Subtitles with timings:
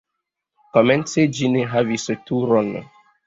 [0.77, 2.73] Komence ĝi ne havis turon.